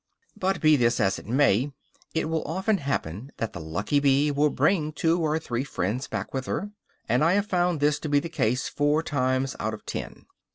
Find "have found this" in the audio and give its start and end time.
7.33-7.99